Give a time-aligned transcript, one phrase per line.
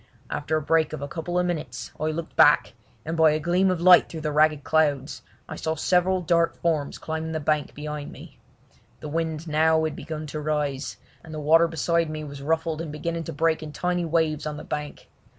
[0.31, 2.73] After a break of a couple of minutes I looked back,
[3.05, 6.97] and by a gleam of light through the ragged clouds I saw several dark forms
[6.97, 8.39] climbing the bank behind me.
[8.99, 12.91] The wind had now begun to rise, and the water beside me was ruffled and
[12.91, 15.07] beginning to break in tiny waves on the bank.